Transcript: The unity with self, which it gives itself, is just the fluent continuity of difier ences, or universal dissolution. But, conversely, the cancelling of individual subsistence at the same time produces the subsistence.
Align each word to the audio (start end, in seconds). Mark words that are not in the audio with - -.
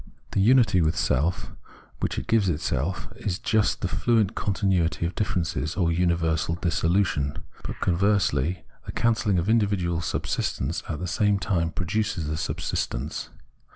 The 0.31 0.41
unity 0.41 0.81
with 0.81 0.95
self, 0.97 1.51
which 1.99 2.17
it 2.17 2.25
gives 2.25 2.49
itself, 2.49 3.07
is 3.17 3.37
just 3.37 3.81
the 3.81 3.87
fluent 3.87 4.33
continuity 4.33 5.05
of 5.05 5.13
difier 5.13 5.41
ences, 5.41 5.77
or 5.79 5.91
universal 5.91 6.55
dissolution. 6.55 7.37
But, 7.63 7.81
conversely, 7.81 8.63
the 8.87 8.93
cancelling 8.93 9.37
of 9.37 9.47
individual 9.47 10.01
subsistence 10.01 10.81
at 10.89 10.97
the 10.97 11.05
same 11.05 11.37
time 11.37 11.69
produces 11.69 12.25
the 12.25 12.37
subsistence. 12.37 13.29